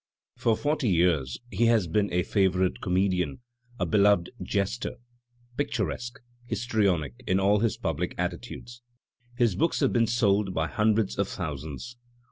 [0.35, 3.41] For forty years he has been a favourite comedian,
[3.79, 4.95] a beloved jester,
[5.57, 8.81] picturesque, histrionic in all his public attitudes.
[9.37, 11.97] His books have been sold by hundreds of thousands.